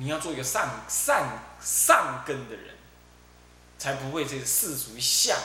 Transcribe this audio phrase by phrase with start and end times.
[0.00, 2.74] 你要做一个善善善根的人，
[3.78, 5.36] 才不会这个世俗相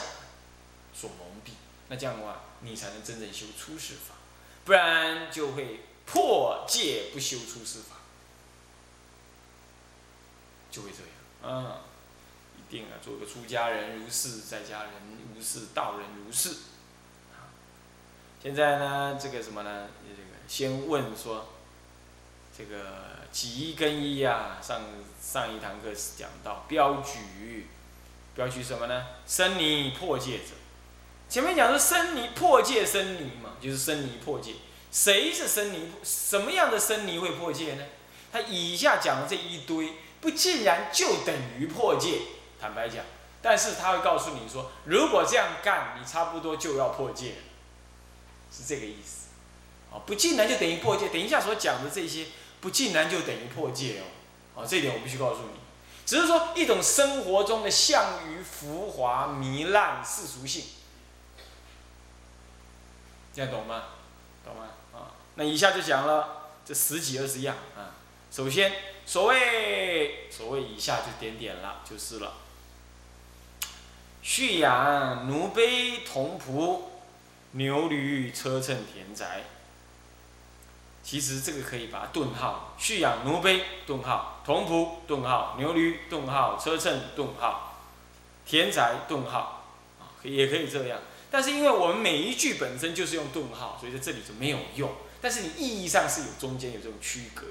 [0.94, 1.50] 所蒙蔽。
[1.88, 4.14] 那这样的话，你才能真正修出世法，
[4.64, 7.96] 不然就会破戒不修出世法，
[10.70, 11.10] 就会这样。
[11.42, 11.76] 嗯，
[12.56, 14.92] 一定啊，做个出家人如是，在家人
[15.34, 16.54] 如是，道人如是。
[18.42, 19.88] 现在呢，这个什么呢？
[20.08, 21.46] 这个先问说，
[22.56, 24.58] 这个几根一啊？
[24.62, 24.80] 上
[25.20, 27.66] 上一堂课是讲到标举，
[28.34, 29.04] 标举什么呢？
[29.26, 30.54] 生泥破戒者。
[31.28, 34.54] 前面讲说生泥破戒生泥嘛，就是生泥破戒。
[34.90, 35.90] 谁是生泥？
[36.02, 37.84] 什么样的生泥会破戒呢？
[38.32, 42.20] 他以下讲的这一堆，不竟然就等于破戒？
[42.58, 43.04] 坦白讲，
[43.42, 47.34] 但是他会告诉你说，如果这样干，你差不多就要破戒。
[48.50, 49.26] 是这个意思，
[49.92, 51.08] 啊，不竟然就等于破戒。
[51.08, 52.26] 等一下所讲的这些，
[52.66, 55.60] 不竟然就等于破戒哦，啊，这一点我必须告诉你。
[56.04, 60.64] 只是说一种生活中的向于浮华、糜烂、世俗性，
[63.32, 63.84] 这样懂吗？
[64.44, 64.66] 懂吗？
[64.92, 67.94] 啊，那以下就讲了这十几二十样啊。
[68.32, 68.72] 首先，
[69.06, 72.34] 所谓所谓以下就点点了，就是了，
[74.22, 76.80] 蓄养奴婢童仆。
[77.52, 79.44] 牛驴车乘田宅，
[81.06, 87.80] 其实这个可以把它顿号，蓄养奴婢顿号，童仆顿号，牛驴顿号，车乘顿号，
[88.44, 90.98] 田宅顿号，啊，也可以这样。
[91.30, 94.92] 但是因为我们每一句本身就是用顿号，所以在这里就没有用。
[95.20, 97.46] 但是你意义上是有中间有这种区隔。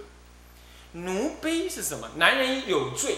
[0.92, 2.12] 奴婢是什么？
[2.18, 3.16] 男人有罪，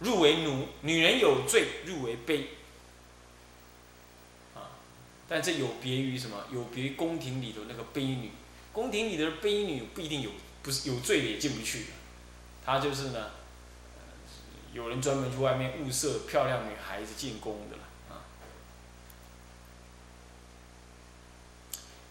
[0.00, 2.48] 入为奴；女人有罪，入为婢。
[5.28, 6.38] 但这有别于什么？
[6.52, 8.32] 有别于宫廷里头那个婢女，
[8.72, 10.30] 宫廷里的婢女不一定有，
[10.62, 11.86] 不是有罪的也进不去的。
[12.64, 13.30] 他就是呢，
[14.72, 18.24] 有人专门去外面物色漂亮女孩子进宫的了啊。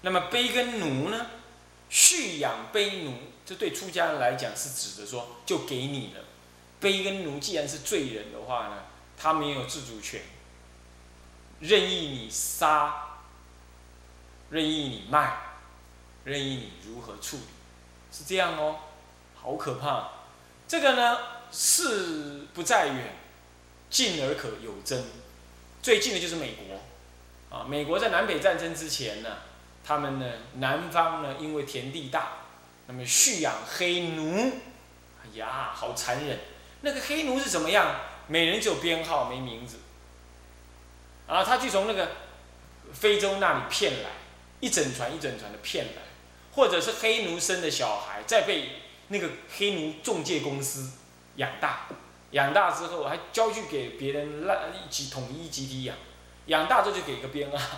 [0.02, 1.28] 那么婢跟奴呢？
[1.90, 3.14] 蓄养婢奴，
[3.46, 6.24] 这对出家人来讲是指的说，就给你了。
[6.80, 8.84] 婢跟奴既然是罪人的话呢，
[9.18, 10.22] 他没有自主权，
[11.60, 13.08] 任意你杀。
[14.50, 15.51] 任意你卖，
[16.24, 17.44] 任意你如何处理，
[18.12, 18.76] 是这样哦，
[19.36, 20.10] 好可怕。
[20.68, 21.18] 这个呢，
[21.52, 23.16] 事不在远，
[23.90, 25.04] 近而可有真。
[25.82, 29.30] 最近的就是美国，啊，美国在南北战争之前呢，
[29.84, 32.34] 他们呢，南方呢，因为田地大，
[32.86, 34.52] 那么蓄养黑奴，
[35.24, 36.38] 哎呀，好残忍。
[36.82, 37.96] 那个黑奴是怎么样？
[38.28, 39.78] 每人只有编号，没名字。
[41.26, 42.12] 啊，他去从那个
[42.94, 44.10] 非洲那里骗来。
[44.62, 46.02] 一整船一整船的骗来，
[46.54, 48.70] 或者是黑奴生的小孩，再被
[49.08, 50.92] 那个黑奴中介公司
[51.38, 51.88] 养大，
[52.32, 55.96] 养大之后还交去给别人让一起统一集体养，
[56.48, 57.78] 养大之后就给个编号，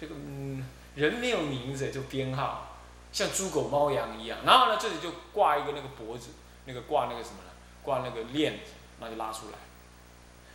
[0.00, 2.78] 这个嗯人没有名字就编号，
[3.12, 6.30] 像猪狗猫羊一样，然后呢这里就挂一个那个脖子，
[6.64, 7.50] 那个挂那个什么呢？
[7.82, 9.58] 挂那个链子，那就拉出来，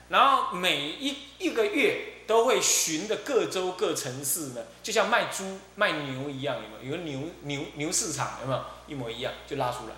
[0.09, 2.12] 然后每一一个月。
[2.25, 6.95] 都会巡的各州各城市呢，就像卖猪卖牛一样，有没有？
[6.95, 8.63] 有牛牛牛市场，有没有？
[8.87, 9.93] 一模一样，就拉出来，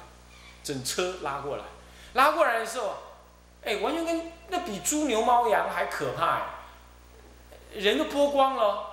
[0.64, 1.64] 整车拉过来，
[2.14, 2.96] 拉过来的时候，
[3.64, 6.44] 哎，完全跟那比猪牛猫羊还可怕哎，
[7.74, 8.86] 人都剥光了，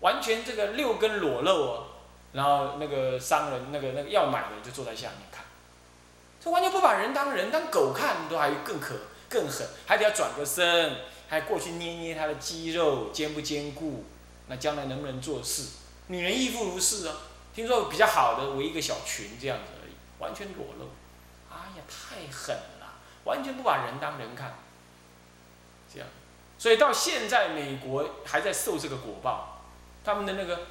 [0.00, 1.86] 完全这个六根裸露哦，
[2.32, 5.44] 然后那个商人那个那个要买的就坐在下面看，
[6.42, 8.94] 这完全不把人当人，当狗看都还更可
[9.28, 10.96] 更狠，还得要转个身。
[11.30, 14.04] 还过去捏捏他的肌肉坚不坚固，
[14.48, 15.68] 那将来能不能做事？
[16.08, 17.16] 女人亦复如是啊。
[17.54, 20.90] 听说比较好的围一个小裙这样子而已，完全裸露。
[21.50, 24.54] 哎呀，太狠了，完全不把人当人看。
[25.92, 26.08] 这样，
[26.58, 29.62] 所以到现在美国还在受这个果报，
[30.04, 30.66] 他们的那个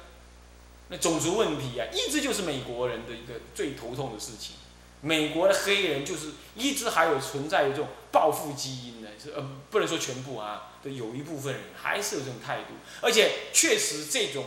[0.88, 4.56] 那种族问题啊，一直就是美国人的一个最头痛的事情。
[5.02, 14.46] 美国的黑人就是一直还有存在于这种报复基因，是呃不能说全部啊，的有一部分人还是有这种态度，而且确实这种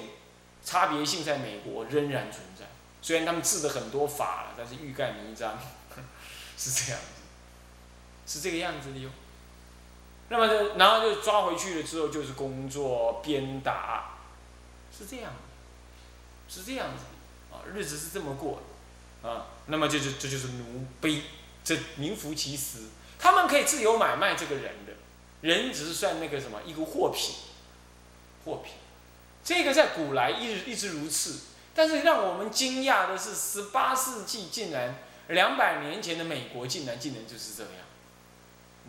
[0.65, 2.65] 差别性在美国仍然存在。
[3.01, 5.59] 虽然他们治的很多法了，但是欲盖弥彰，
[6.57, 6.99] 是这样
[8.25, 9.09] 子，是这个样子的哟。
[10.29, 14.17] 那么就然后就抓回去了之后就是工作鞭打，
[14.97, 15.33] 是这样，
[16.47, 17.03] 是这样子
[17.53, 18.61] 啊，日子是这么过
[19.21, 19.29] 的。
[19.29, 21.23] 啊，那么这就这就是奴婢，
[21.63, 22.79] 这名副其实。
[23.23, 24.91] 他们可以自由买卖这个人的，
[25.39, 27.33] 人只是算那个什么一个货品，
[28.43, 28.73] 货品。
[29.45, 31.39] 这个在古来一直一直如此。
[31.73, 34.95] 但是让我们惊讶的是，十八世纪竟然
[35.29, 37.71] 两百年前的美国竟然竟然就是这样，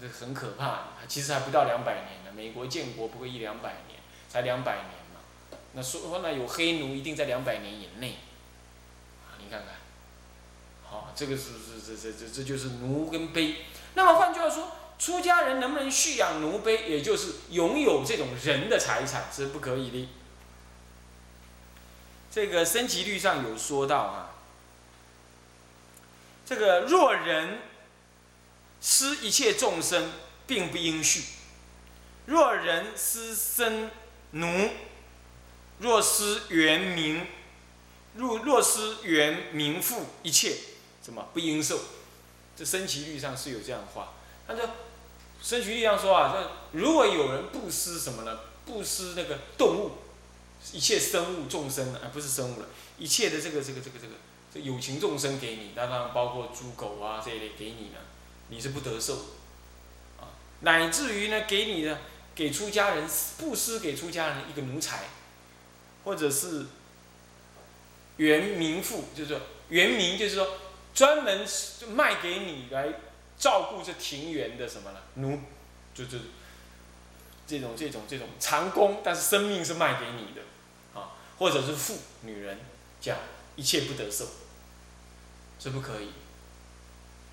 [0.01, 0.89] 这很可怕。
[1.07, 5.21] 其实还不到两百年呢，美国建国不过一两百年，才两百年嘛。
[5.75, 8.17] 那说那有黑奴一定在两百年以内，
[9.29, 9.77] 啊，你看看，
[10.83, 13.55] 好，这个是是是这这这就是奴跟卑。
[13.95, 20.09] 那么换句话说，出家人能不能蓄养奴卑，也就是拥有这种人的财产是不可以的。
[22.31, 24.31] 这个升级律上有说到啊，
[26.45, 27.61] 这个若人
[28.81, 30.11] 失一切众生，
[30.47, 31.23] 并不应续；
[32.27, 33.91] 若人失生
[34.33, 34.71] 奴，
[35.79, 37.27] 若失原名，
[38.17, 40.57] 若若失原名富一切，
[41.01, 41.79] 怎么不应受？
[42.57, 44.15] 这升旗律上是有这样的话。
[44.47, 44.61] 他就
[45.43, 48.41] 升旗律上说啊，说如果有人布施什么呢？
[48.65, 49.91] 布施那个动物。
[50.73, 52.67] 一切生物众生啊，不是生物了，
[52.97, 54.15] 一切的这个这个这个这个
[54.53, 57.99] 这有情众生给你，那当然包括猪狗啊这一类给你呢，
[58.49, 59.15] 你是不得受，
[60.19, 61.99] 啊，乃至于呢给你的
[62.35, 63.07] 给出家人
[63.37, 65.05] 布施给出家人一个奴才，
[66.03, 66.65] 或者是
[68.17, 70.49] 原民妇，就是说原民就是说
[70.95, 71.45] 专门
[71.89, 72.89] 卖给你来
[73.37, 75.39] 照顾这庭园的什么呢奴，
[75.93, 76.19] 就就
[77.47, 80.43] 这种这种这种长工，但是生命是卖给你的
[80.99, 81.11] 啊。
[81.37, 82.61] 或者是妇女人，
[83.01, 83.19] 讲
[83.57, 84.25] 一切不得受，
[85.59, 86.11] 是不可以。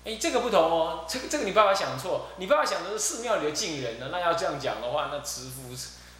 [0.04, 4.08] 哎，这个不同哦，这个这个你爸爸想错，你爸爸想的是寺庙里的敬人呢。
[4.10, 5.72] 那要这样讲的话，那慈福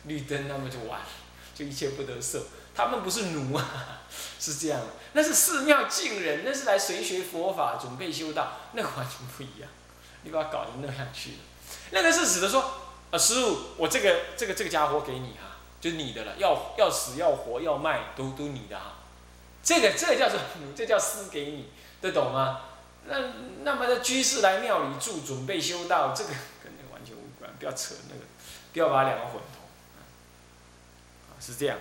[0.05, 1.07] 绿灯那么就完了，
[1.53, 2.47] 就一切不得受。
[2.75, 4.03] 他们不是奴啊，
[4.41, 9.71] 是这样的，那是寺庙敬人，那是来随学佛法，准备修道，那个完全不一样。
[10.23, 11.37] 你把它搞成那样去了，
[11.91, 12.63] 那个是指的说，
[13.11, 15.49] 啊，师傅，我这个这个这个家伙给你哈。
[15.81, 18.99] 就你的了，要要死要活要卖都都你的哈，
[19.65, 21.71] 这个这个叫做奴 这叫施给你，
[22.01, 22.61] 得懂吗？
[23.07, 23.17] 那
[23.65, 26.31] 那么的居士来庙里住，准备修道，这个
[26.63, 28.21] 跟那个完全无关，不要扯那个，
[28.73, 29.65] 不要把两个混同，
[31.29, 31.77] 啊，是这样，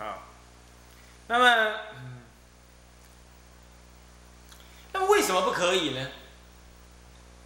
[0.00, 0.18] 啊，
[1.28, 1.76] 那么，
[4.92, 6.08] 那么为什么不可以呢？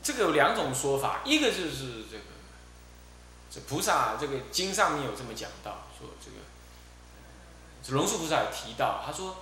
[0.02, 2.24] 这个有两种说法，一个就是这个。
[3.50, 6.38] 这菩萨这个经上面有这么讲到，说这个
[7.84, 9.36] 这龙树菩萨也提到，他说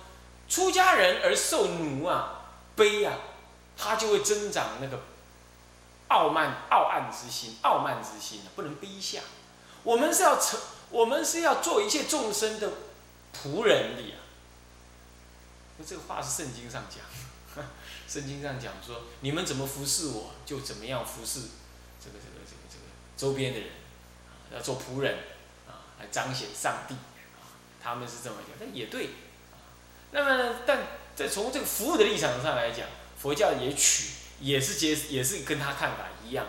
[0.47, 2.43] 出家人而受奴啊、
[2.77, 3.15] 卑啊，
[3.75, 4.99] 他就会增长那个
[6.09, 9.21] 傲慢、傲岸之心、傲慢之心不能卑下。
[9.81, 10.59] 我们是要成，
[10.91, 12.71] 我们是要做一切众生的
[13.33, 14.15] 仆人的呀。
[15.77, 17.65] 那这个话是圣经上讲，
[18.07, 21.39] 圣经上讲说，你们怎么服侍我，就怎么样服侍
[21.99, 22.85] 这个这个这个这个
[23.17, 23.69] 周边的人。
[24.53, 25.17] 要做仆人，
[25.67, 27.41] 啊，来彰显上帝，啊，
[27.81, 29.09] 他们是这么讲，但也对，
[30.11, 30.77] 那么，但
[31.15, 32.85] 在从这个服务的立场上来讲，
[33.17, 34.09] 佛教也取，
[34.39, 36.45] 也是接，也是跟他看法一样，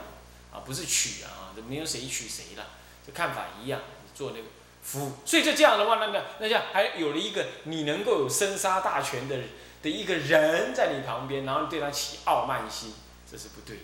[0.52, 2.66] 啊，不是取啊，没有谁取谁了，
[3.06, 3.80] 就看法一样，
[4.14, 4.44] 做那个
[4.84, 9.36] 服务，所以就这样的话，那那那这样还有了一个你能够有生杀大权的
[9.82, 12.94] 的一个人在你旁边，然后你对他起傲慢心，
[13.28, 13.78] 这是不对，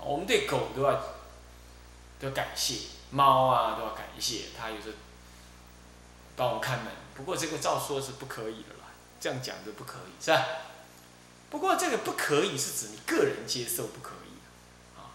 [0.00, 0.92] 我们对狗都要
[2.18, 2.28] 都。
[2.28, 2.76] 要感谢
[3.10, 4.94] 猫啊，都要感谢它，有时候
[6.36, 6.86] 帮我们看门。
[7.16, 10.46] 不过这个照说是不可以的啦，这样讲就不可以，是吧？
[11.50, 14.38] 不过这个不可以是指你个人接受不可以
[14.96, 15.10] 啊。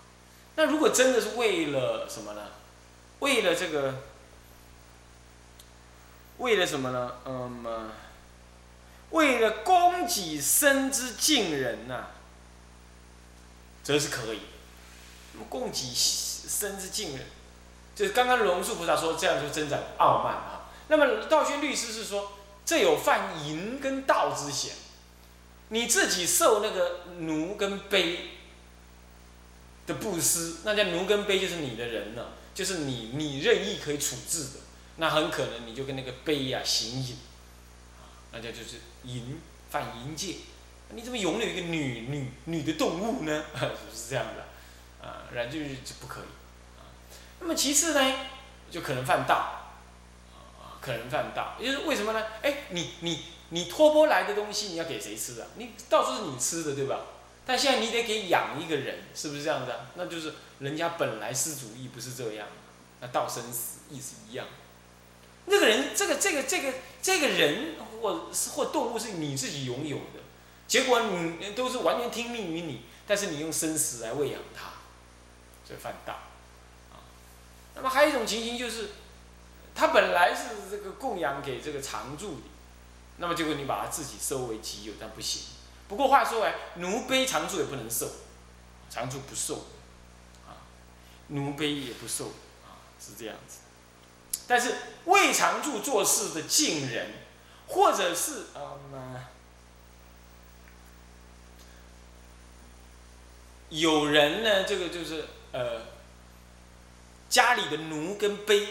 [0.57, 2.41] 那如果真的是为了什么呢？
[3.19, 4.03] 为了这个，
[6.37, 7.11] 为了什么呢？
[7.25, 7.89] 嗯，
[9.11, 12.07] 为了供给生之敬人呐，
[13.83, 14.39] 则是可以。
[15.33, 15.93] 那么供给。
[16.49, 17.25] 生之敬人，
[17.93, 20.71] 就是刚刚龙树菩萨说这样就增长傲慢啊。
[20.87, 22.31] 那么道宣律师是说，
[22.65, 24.73] 这有犯淫跟道之嫌。
[25.67, 28.17] 你自己受那个奴跟卑
[29.85, 34.59] 的布施，那叫奴跟卑就是你的人了，就是你你任意可以处置的。
[34.97, 37.15] 那很可能你就跟那个卑呀形影，
[37.97, 39.39] 啊，那叫就是淫
[39.69, 40.35] 犯淫戒。
[40.89, 43.43] 你怎么拥有一个女女女的动物呢？
[43.59, 45.05] 是 不是这样的？
[45.05, 46.23] 啊，然就是就不可以。
[46.79, 46.81] 啊
[47.39, 48.15] 那么其次呢，
[48.71, 49.35] 就可能犯道，
[50.59, 52.23] 啊，可能犯道，也就是为什么呢？
[52.41, 55.47] 哎，你你你托钵来的东西，你要给谁吃啊？
[55.57, 57.01] 你到处是你吃的，对吧？
[57.45, 59.85] 但现在你得给养一个人，是不是这样子啊？
[59.95, 62.47] 那就是人家本来施主意不是这样，
[63.01, 64.47] 那道生死意思一样。
[65.49, 70.19] 那个人，这个这个这个这个人或或动物是你自己拥有的，
[70.67, 74.73] 结果你都是完全听命于你，但是你用生死来喂养它，
[75.65, 76.19] 所以犯道。
[77.75, 78.89] 那么还有一种情形就是，
[79.73, 82.41] 他本来是这个供养给这个常住的，
[83.17, 85.43] 那么结果你把他自己收为己有，但不行，
[85.87, 88.09] 不过话说回来，奴婢常住也不能受，
[88.89, 89.67] 常住不受，
[90.45, 90.59] 啊，
[91.27, 92.25] 奴婢也不受，
[92.65, 93.59] 啊，是这样子。
[94.47, 94.75] 但是
[95.05, 97.11] 未常住做事的近人，
[97.67, 98.79] 或者是啊
[103.69, 105.81] 有人呢，这个就是呃，
[107.27, 108.65] 家里的奴跟婢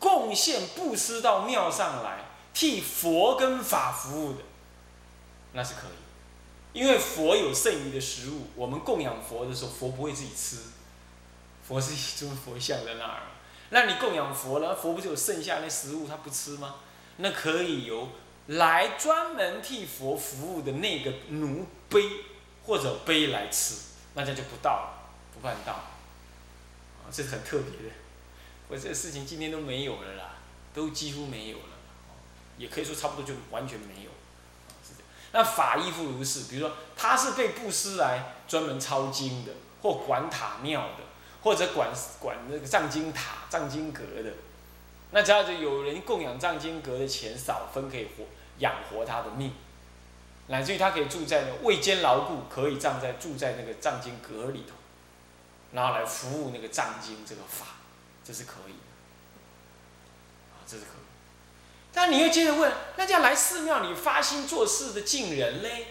[0.00, 4.40] 贡献布施到庙上来，替佛跟法服务的，
[5.52, 10.56] 那是可以，因为佛有剩余的食物，我们供养佛的时候，佛不会自己吃，
[11.68, 13.22] 佛是一尊佛像在那儿。
[13.74, 16.74] 那你供养佛了，佛不就有剩下那食物他不吃吗？
[17.16, 18.06] 那可以由
[18.48, 22.20] 来专门替佛服务的那个奴婢
[22.66, 23.76] 或者婢来吃，
[24.12, 27.94] 那这就不到了，不办到，啊，这是很特别的。
[28.68, 30.34] 我这个事情今天都没有了啦，
[30.74, 31.72] 都几乎没有了，
[32.58, 34.10] 也可以说差不多就完全没有，
[35.32, 41.01] 那法亦复如是，比如说他是被布施来专门抄经的，或管塔庙的。
[41.42, 44.30] 或者管管那个藏经塔、藏经阁的，
[45.10, 48.24] 那只要是有人供养藏经阁的钱少分，可以活
[48.58, 49.52] 养活他的命，
[50.46, 54.74] 乃至于他可以住在那未坚牢固，可以葬在住在那个藏经阁里头，
[55.72, 57.66] 然后来服务那个藏经这个法，
[58.24, 61.02] 这是可以的，啊，这是可以。
[61.92, 65.86] 但你又接着问，那这样来寺庙里发心做事的近人嘞？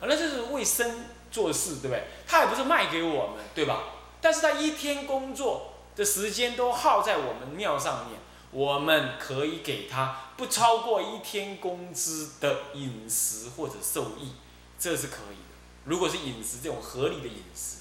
[0.00, 2.04] 啊，那就是为生做事，对不对？
[2.26, 3.84] 他也不是卖给我们，对吧？
[4.20, 8.18] 但是他一天工作的时间都耗在我们庙上面，
[8.50, 14.32] 我们可以给他不超过一天工资的饮食或者受益，
[14.78, 15.54] 这是可以的。
[15.84, 17.78] 如果是饮食这种合理的饮食，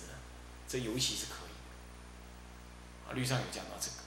[0.67, 1.53] 这尤其是可以
[3.07, 3.09] 的。
[3.09, 3.97] 啊，律上有讲到这个，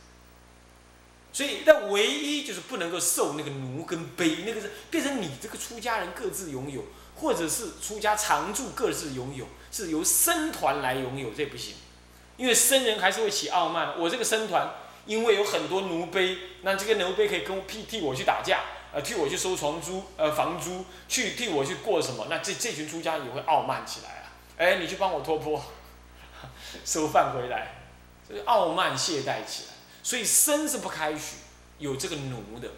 [1.33, 6.85] 所以但唯一就是不能够受那个奴跟卑，那个是变成你这个出家人各自拥有，
[7.17, 11.75] 或者是出家常住各自拥有，是由僧团来拥有，这不行。
[12.39, 13.99] 因为僧人还是会起傲慢。
[13.99, 14.71] 我这个僧团，
[15.05, 18.61] 因为有很多奴婢，那这个奴婢可以跟替替我去打架，
[18.93, 22.29] 呃，替我去收床租，呃，房租，去替我去过什么？
[22.31, 24.25] 那这这群出家也会傲慢起来啊！
[24.57, 25.61] 哎，你去帮我托钵，
[26.87, 27.75] 收饭回来，
[28.27, 29.75] 所以傲慢懈怠起来。
[30.03, 31.37] 所以僧是不开许
[31.79, 32.69] 有这个奴的，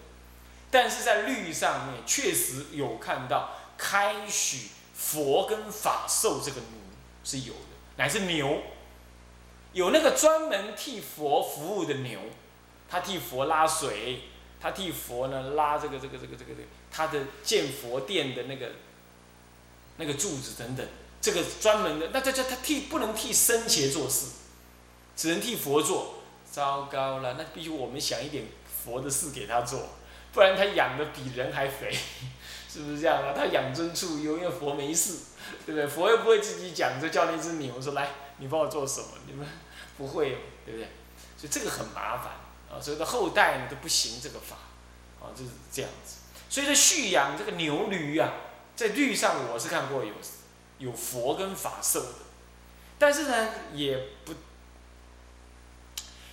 [0.71, 6.79] 但是在律上面确实有看到开许佛跟法受这个奴
[7.23, 8.62] 是有的，乃是牛。
[9.73, 12.19] 有那个专门替佛服务的牛，
[12.89, 14.23] 他替佛拉水，
[14.61, 18.73] 他替佛呢拉这个这个这个这个这个他的建佛殿的那个
[19.97, 20.87] 那个柱子等等，
[21.21, 24.27] 这个专门的，那这叫他替不能替僧伽做事，
[25.17, 26.15] 只能替佛做。
[26.50, 29.91] 糟糕了，那必须我们想一点佛的事给他做，
[30.33, 31.97] 不然他养的比人还肥，
[32.69, 33.33] 是不是这样啊？
[33.33, 35.17] 他养尊处优，因为佛没事，
[35.66, 35.87] 对不对？
[35.87, 38.11] 佛又不会自己讲，就叫那只牛说来。
[38.38, 39.09] 你帮我做什么？
[39.26, 39.47] 你们
[39.99, 40.88] 不会，对不对？
[41.37, 42.33] 所以这个很麻烦
[42.71, 44.57] 啊，所以的后代呢都不行这个法，
[45.21, 46.16] 啊，就是这样子。
[46.49, 48.33] 所以说蓄养这个牛驴啊，
[48.75, 50.14] 在律上我是看过有
[50.78, 52.14] 有佛跟法受的，
[52.99, 54.35] 但是呢也不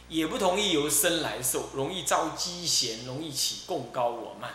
[0.07, 4.49] 也不同意由生来受，容易遭积嫌，容易起共高我慢，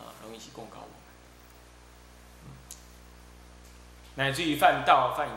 [0.00, 0.88] 啊，容易起共高我慢，
[4.20, 5.34] 乃至于犯道犯淫。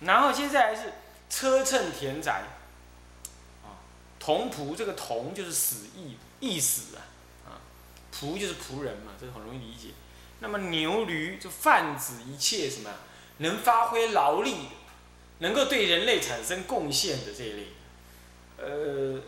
[0.00, 0.94] 然后接下来是
[1.28, 2.42] 车乘田宅，
[3.62, 3.78] 啊，
[4.18, 7.06] 童仆这个童就是死役役死啊，
[7.46, 7.60] 啊，
[8.12, 9.90] 仆就是仆人嘛，这很容易理解。
[10.40, 12.90] 那么牛驴就泛指一切什么
[13.36, 14.70] 能发挥劳力，
[15.38, 17.66] 能够对人类产生贡献的这一类，
[18.56, 19.20] 呃，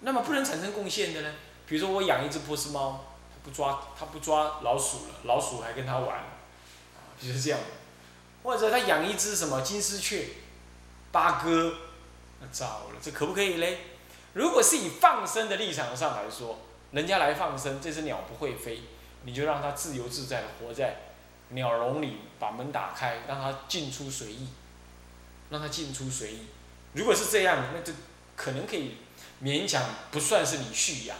[0.00, 1.34] 那么不能产生贡献的呢？
[1.66, 3.13] 比如说我养一只波斯猫，
[3.44, 6.26] 不抓它不抓老鼠了，老鼠还跟它玩，啊，
[7.20, 7.60] 比如这样。
[8.42, 10.28] 或者他养一只什么金丝雀，
[11.10, 11.74] 八哥，
[12.40, 13.78] 那糟了，这可不可以嘞？
[14.34, 16.58] 如果是以放生的立场上来说，
[16.90, 18.82] 人家来放生，这只鸟不会飞，
[19.22, 20.96] 你就让它自由自在的活在
[21.50, 24.48] 鸟笼里，把门打开，让它进出随意，
[25.48, 26.46] 让它进出随意。
[26.92, 27.94] 如果是这样，那就
[28.36, 28.96] 可能可以
[29.42, 31.16] 勉强不算是你蓄养，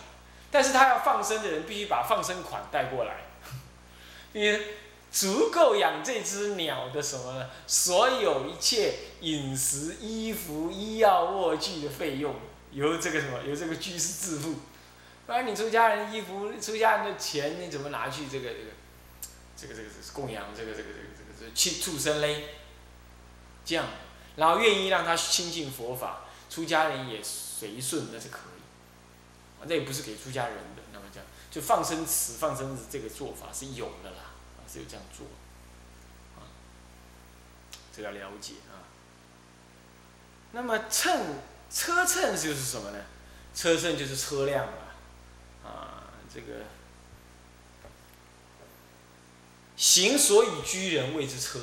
[0.55, 3.25] 但是他要放生的人必须把放生款带过来，
[4.33, 4.77] 因为。
[5.15, 7.49] 足够养这只鸟的什么呢？
[7.69, 12.35] 所有一切饮食、衣服、医药、卧具的费用，
[12.73, 14.57] 由这个什么，由这个居士自付。
[15.25, 18.71] 不然你出家人衣服、出家人的钱，你怎么拿去这个这个，
[19.57, 22.47] 这个这个供养这个这个这个这个去畜生嘞？
[23.65, 23.87] 这样，
[24.35, 28.54] 然后愿意让他亲近佛法，出家人也随顺，那是可以。
[29.67, 34.19] 那也不是给出家人的，那么讲，就放生池、放生这个做法是有的啦，
[34.59, 35.27] 啊，是有这样做，
[36.37, 36.47] 啊，
[37.95, 38.85] 这要了解啊。
[40.53, 41.37] 那么秤
[41.71, 42.99] 车秤就是什么呢？
[43.55, 44.95] 车秤就是车辆啊，
[45.65, 46.65] 啊，这个
[49.77, 51.61] 行所以居人谓之车，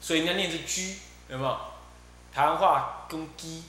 [0.00, 0.98] 所以人家念是居，
[1.28, 1.60] 有没有？
[2.32, 3.62] 台湾话跟鸡，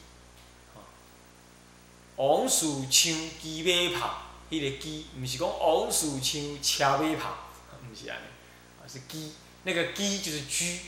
[2.16, 7.50] 王树枪机马炮，迄个机，毋是讲王树枪车马炮，
[7.90, 10.80] 毋是安尼，是机，那个机就是居，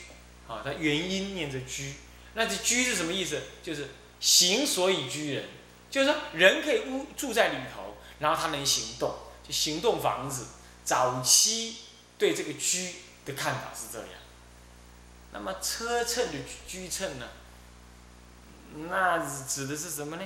[0.47, 1.93] 啊，它元音念着居。
[2.35, 3.41] 那这居是什么意思？
[3.63, 3.89] 就是
[4.19, 5.45] 行所以居人，
[5.89, 10.47] 就是说人可以屋住在里头，然后他能行动，就行动房子。
[10.83, 11.77] 早期
[12.19, 12.93] 对这个居
[13.25, 14.09] 的看法是这样。
[15.33, 16.33] 那么车乘的
[16.67, 17.27] 居乘呢？
[18.89, 20.23] 那指的是什么呢？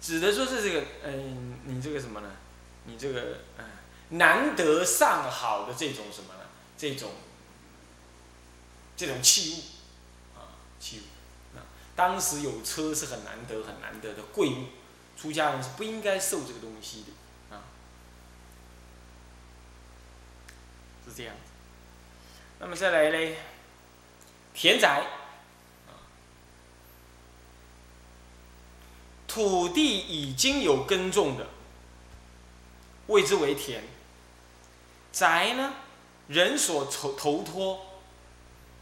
[0.00, 2.30] 指的说是这个，嗯，你这个什么呢？
[2.84, 3.64] 你这个，嗯，
[4.10, 6.40] 难得上好的这种什么呢？
[6.78, 7.12] 这种。
[8.96, 11.64] 这种器物，啊，器物，啊，
[11.96, 14.66] 当时有车是很难得、很难得的贵物，
[15.16, 17.64] 出家人是不应该受这个东西的，啊，
[21.02, 21.34] 是这样。
[22.58, 23.38] 那么再来嘞，
[24.52, 25.02] 田宅，
[29.32, 31.46] 土地已经有耕种的，
[33.06, 33.84] 谓之为田。
[35.12, 35.72] 宅呢，
[36.26, 37.86] 人所投投托。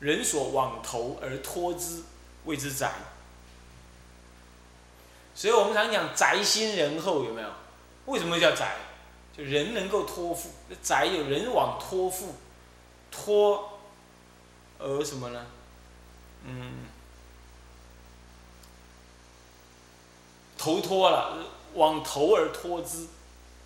[0.00, 2.04] 人所往投而托之，
[2.44, 2.92] 谓之宅。
[5.34, 7.48] 所以我们常讲宅心仁厚，有没有？
[8.06, 8.76] 为什么叫宅？
[9.36, 10.50] 就人能够托付，
[10.82, 12.36] 宅有人往托付，
[13.10, 13.80] 托
[14.78, 15.46] 而什么呢？
[16.44, 16.87] 嗯，
[20.58, 21.38] 投托了，
[21.74, 23.06] 往投而托之，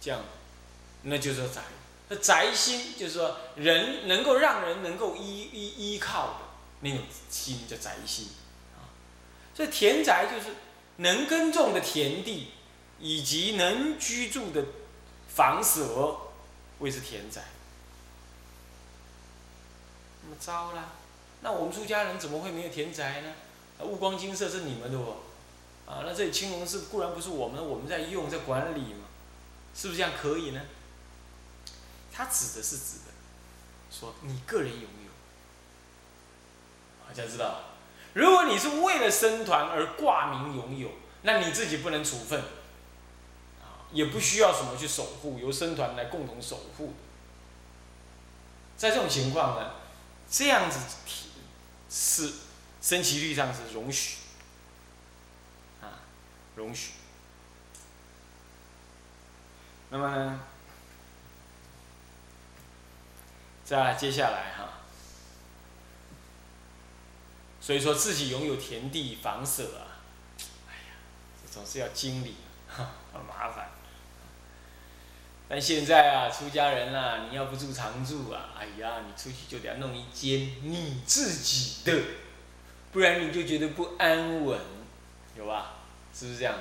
[0.00, 0.20] 这样，
[1.02, 1.62] 那就是宅。
[2.08, 6.34] 那宅心就是说，人能够让人能够依依依靠的
[6.80, 6.98] 那种
[7.30, 8.28] 心叫宅心，
[8.76, 8.84] 啊，
[9.56, 10.54] 所以田宅就是
[10.96, 12.48] 能耕种的田地，
[13.00, 14.62] 以及能居住的
[15.28, 16.16] 房舍，
[16.80, 17.42] 谓之田宅。
[20.22, 20.92] 那么糟了，
[21.40, 23.32] 那我们出家人怎么会没有田宅呢？
[23.86, 25.16] 悟光金色是你们的不？
[25.92, 29.04] 啊，那这里青龙寺固然不是我们，我们在用在管理嘛，
[29.74, 30.62] 是不是这样可以呢？
[32.10, 33.12] 它指的是指的，
[33.90, 35.10] 说你个人拥有，
[37.06, 37.60] 大家知道，
[38.14, 40.88] 如果你是为了生团而挂名拥有，
[41.20, 42.40] 那你自己不能处分，
[43.60, 46.94] 啊，也不需要什么去守护，由生团来共同守护。
[48.78, 49.72] 在这种情况呢，
[50.30, 50.78] 这样子
[51.90, 52.32] 是
[52.80, 54.16] 升旗率上是容许，
[56.56, 56.92] 容许。
[59.90, 60.40] 那么呢？
[63.64, 64.68] 再接下来哈，
[67.60, 70.02] 所以说自己拥有田地房舍啊，
[70.68, 70.94] 哎呀，
[71.40, 72.36] 这总是要经理，
[72.68, 72.84] 很
[73.24, 73.70] 麻烦。
[75.48, 82.02] 但现在啊，出家人啊，你要不住常住啊，哎呀，你出去就得要弄一间你自己的，
[82.90, 84.58] 不然你就觉得不安稳，
[85.36, 85.81] 有吧？
[86.14, 86.54] 是不是这样？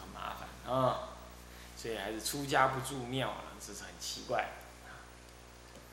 [0.00, 1.10] 很麻烦啊，
[1.76, 4.50] 所以还是出家不住庙啊，这是很奇怪。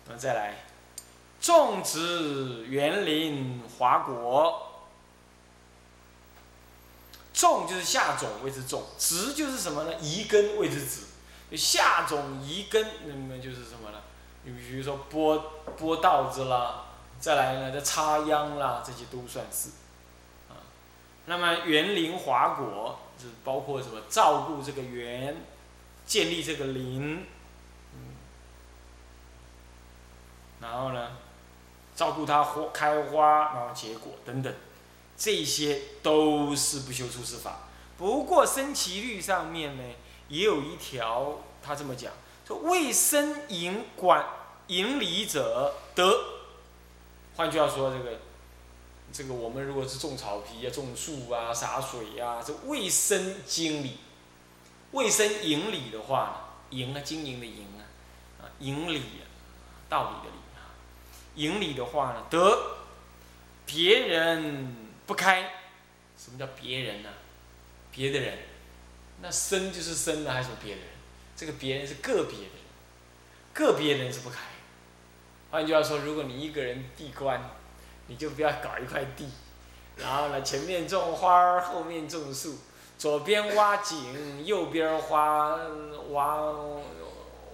[0.07, 0.65] 那再来，
[1.39, 4.67] 种植园林华果。
[7.33, 9.95] 种就是下种谓之种，植就是什么呢？
[9.99, 11.57] 移根谓之植。
[11.57, 13.99] 下种移根，那么就是什么呢？
[14.43, 15.37] 你比如说播
[15.77, 16.85] 播稻子啦，
[17.19, 19.69] 再来呢，再插秧啦，这些都算是。
[21.31, 24.01] 那么园林华国，是包括什么？
[24.09, 25.45] 照顾这个园，
[26.05, 27.25] 建立这个林。
[27.93, 27.99] 嗯
[30.59, 31.11] 然后呢，
[31.95, 34.53] 照顾它花开花，然后结果等等，
[35.15, 37.59] 这些都是不修出世法。
[37.97, 39.83] 不过升旗律上面呢，
[40.27, 42.11] 也有一条，他这么讲：
[42.45, 44.25] 说未生引管
[44.67, 46.13] 引理者得。
[47.37, 48.19] 换句话说，这个
[49.13, 53.97] 这个我们如果是种草皮啊、种树啊、洒水呀，这卫生经理，
[54.91, 57.83] 卫生引礼的话，营啊，经营的营啊，
[58.41, 59.03] 啊，引礼，
[59.89, 60.71] 道理的理啊。
[61.35, 62.77] 营里的话呢，得
[63.65, 65.51] 别人不开，
[66.17, 67.09] 什么叫别人呢？
[67.91, 68.37] 别的人，
[69.21, 70.89] 那生就是生了，还是别的人？
[71.35, 72.51] 这个别人是个别的人，
[73.53, 74.39] 个别人是不开。
[75.51, 77.49] 换句话说，如果你一个人闭关，
[78.11, 79.25] 你就不要搞一块地，
[79.95, 82.57] 然后呢，前面种花，后面种树，
[82.97, 85.55] 左边挖井，右边挖
[86.09, 86.53] 挖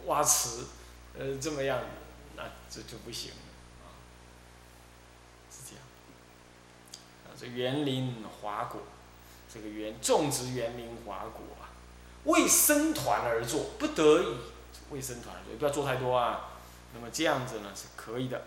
[0.08, 0.66] 挖池，
[1.16, 1.86] 呃，这么样子，
[2.36, 3.38] 那这就不行了，
[3.86, 3.86] 啊，
[5.52, 5.84] 是这样。
[7.28, 8.82] 啊，这园林华果，
[9.54, 11.70] 这个园种植园林华果啊，
[12.24, 14.38] 为生团而做，不得已
[14.90, 16.50] 为生团而做，不要做太多啊。
[16.96, 18.42] 那么这样子呢是可以的。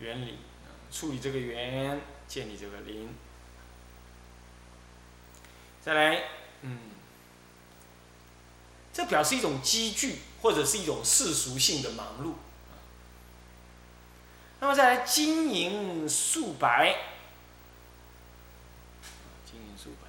[0.00, 0.38] 园林，
[0.90, 3.14] 处理这个园，建立这个林。
[5.82, 6.24] 再来，
[6.62, 6.78] 嗯，
[8.92, 12.34] 这表示一种积聚，或者是一种世俗性的忙碌。
[14.60, 16.94] 那么再来，金银数百，
[19.50, 20.08] 金银数百，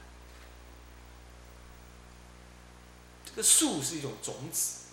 [3.26, 4.88] 这个数是一种种子，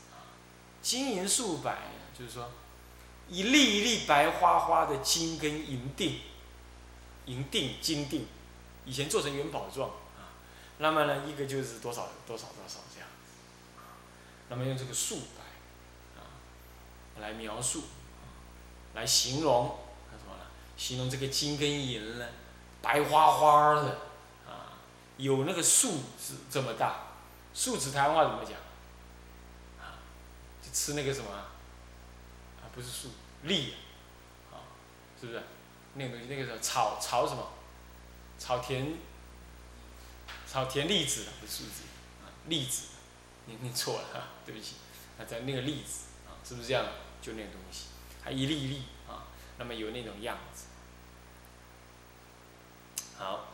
[0.80, 2.52] 金银数百，就是说，
[3.30, 6.20] 一粒一粒白花花的金跟银锭，
[7.26, 8.22] 银锭、金锭，
[8.86, 10.32] 以前做成元宝状啊。
[10.78, 13.08] 那么呢，一个就是多少多少多少这样，
[14.48, 16.24] 那么用这个数白，啊，
[17.20, 17.82] 来描述，
[18.94, 19.78] 来形容，
[20.10, 20.44] 什么呢？
[20.78, 22.26] 形容这个金跟银呢，
[22.80, 23.98] 白花花的，
[24.46, 24.72] 啊，
[25.18, 27.08] 有那个树子这么大，
[27.52, 28.54] 树子台湾话怎么讲？
[29.78, 30.00] 啊，
[30.62, 31.28] 就吃那个什么？
[32.78, 33.08] 不是树，
[33.42, 33.74] 栗，
[34.52, 34.62] 啊，
[35.20, 35.42] 是不是？
[35.94, 37.50] 那个东西，那个叫炒炒什么？
[38.38, 38.96] 炒田。
[40.50, 41.82] 炒甜栗子不是树子，
[42.22, 42.84] 啊，栗子，
[43.44, 44.76] 你你错了哈，对不起，
[45.18, 46.86] 啊，在那个栗子啊，是不是这样？
[47.20, 47.88] 就那个东西，
[48.22, 49.26] 还一粒一粒啊，
[49.58, 50.66] 那么有那种样子。
[53.18, 53.48] 好，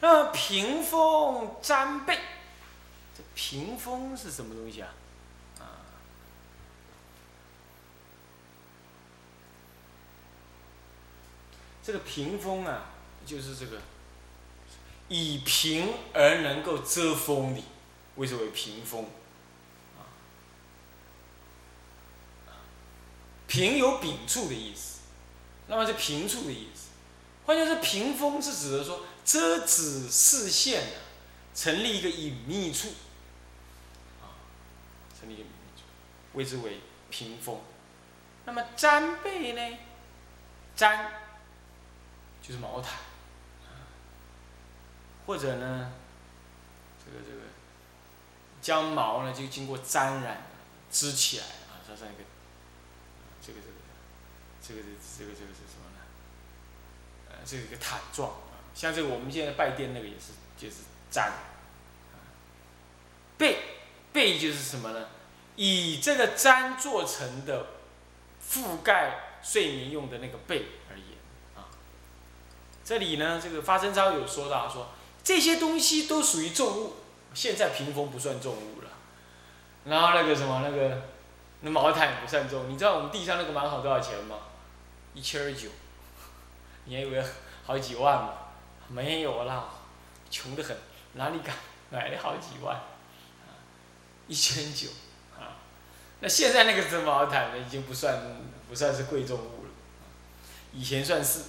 [0.00, 2.20] 那屏风粘背，
[3.16, 4.80] 这屏风是什么东西？
[4.82, 4.92] 啊，
[11.86, 12.86] 这个屏风啊，
[13.24, 13.80] 就是这个。
[15.08, 17.62] 以屏而能够遮风的，
[18.16, 19.06] 谓之为屏风。
[23.46, 24.98] 屏有屏处的意思，
[25.68, 26.88] 那么是平处的意思。
[27.44, 30.96] 换句话说，屏风是指的说遮止视线的，
[31.54, 32.88] 成立一个隐秘处。
[34.20, 34.34] 啊，
[35.16, 35.84] 成立一个隐秘处，
[36.32, 37.60] 谓之为屏风。
[38.44, 39.78] 那么毡被呢？
[40.76, 41.06] 毡
[42.46, 42.92] 就是毛毯。
[45.26, 45.92] 或者呢，
[47.04, 47.42] 这个这个，
[48.62, 50.46] 将毛呢就经过沾染，
[50.88, 52.22] 织起来啊，它上一个，
[53.44, 53.74] 这个这个，
[54.62, 54.86] 这个这
[55.18, 56.00] 这个这个是什么呢？
[57.28, 61.28] 呃，这是一个毯状啊，像这个我们现在拜殿那个也是，就是毡。
[63.36, 63.80] 被
[64.12, 65.08] 被就是什么呢？
[65.56, 67.66] 以这个毡做成的，
[68.48, 71.15] 覆盖睡眠用的那个被而言啊。
[72.86, 74.86] 这里呢，这个发生招有说到说。
[75.24, 76.92] 这些东西都属于重物，
[77.34, 78.88] 现在屏风不算重物了。
[79.84, 81.02] 然后那个什么那个，
[81.62, 82.70] 那毛毯也不算重。
[82.70, 84.36] 你知道我们地上那个蛮好多少钱吗？
[85.14, 85.68] 一千二九，
[86.84, 87.20] 你还以为
[87.64, 88.34] 好几万吗？
[88.86, 89.64] 没有啦，
[90.30, 90.76] 穷得很，
[91.14, 91.56] 哪里敢
[91.90, 92.80] 买了好几万？
[94.28, 94.90] 一千九
[95.36, 95.58] 啊，
[96.20, 98.16] 那现在那个这毛毯呢，已经不算
[98.68, 99.70] 不算是贵重物了，
[100.72, 101.40] 以前算是。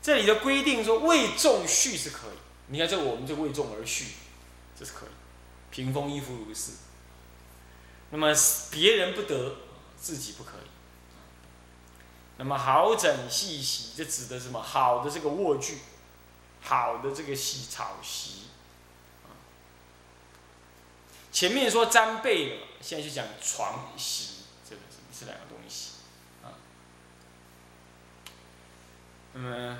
[0.00, 4.12] 这里的规定说为重序是可以，你看这我们就为重而序，
[4.78, 5.08] 这是可以。
[5.70, 6.72] 屏风衣服如是，
[8.10, 8.32] 那么
[8.70, 9.56] 别人不得，
[10.00, 10.68] 自己不可以。
[12.38, 14.62] 那么好整细洗，这指的什么？
[14.62, 15.78] 好的这个卧具，
[16.62, 18.44] 好的这个洗草席。
[21.30, 25.90] 前面说毡被了，现在就讲床席，这个是是两个东西
[26.42, 26.56] 啊。
[29.40, 29.78] 那么，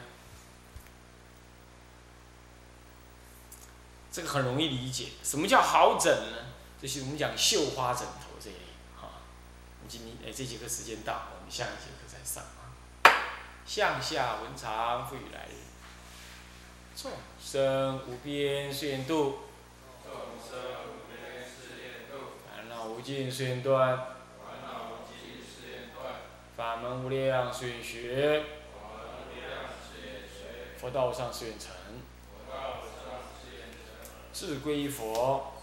[4.12, 5.08] 这个很容易理解。
[5.24, 6.46] 什么叫好枕呢？
[6.80, 8.60] 就是我们讲绣花枕头这一类，
[8.96, 9.10] 哈。
[9.80, 12.70] 我们今天哎，这节课时间到，我们下一节课再上啊。
[13.66, 15.58] 向下文长赋予来日，
[16.94, 17.10] 众
[17.42, 19.40] 生无边誓愿度，
[20.04, 26.14] 众生无边誓愿度，烦恼无尽誓愿断，烦恼无尽誓愿断，
[26.56, 28.44] 法门无量誓愿学。
[30.80, 31.74] 佛道无上誓愿成，
[34.32, 35.54] 自归佛，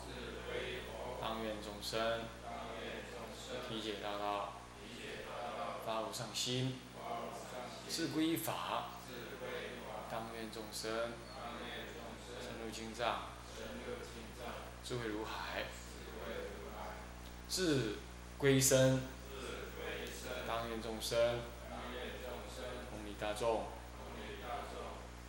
[1.21, 2.23] 当愿众生，
[3.69, 4.55] 体解大道，
[5.85, 6.77] 发无上心，
[7.87, 8.89] 自归法，
[10.11, 10.91] 当愿众生，
[12.41, 13.19] 深入经藏，
[14.83, 15.63] 智慧如海，
[17.47, 17.99] 自
[18.37, 19.01] 归身，
[20.45, 21.39] 当愿众生，
[22.89, 23.74] 同理大众。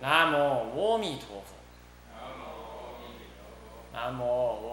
[0.00, 1.54] 南无阿弥陀佛。
[3.92, 4.22] 南无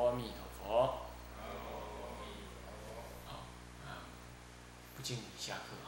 [0.07, 0.99] 阿弥陀佛。
[3.25, 3.39] 好，
[4.95, 5.86] 不敬下课。